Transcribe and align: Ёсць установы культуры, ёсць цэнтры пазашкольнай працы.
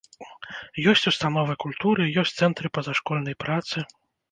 Ёсць 0.93 1.05
установы 1.11 1.53
культуры, 1.65 2.09
ёсць 2.23 2.35
цэнтры 2.41 2.73
пазашкольнай 2.81 3.39
працы. 3.47 3.89